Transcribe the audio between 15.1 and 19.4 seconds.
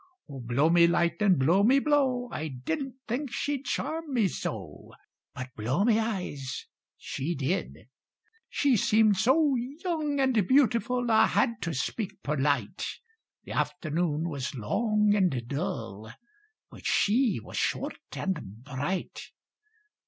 and dull, But she was short and bright).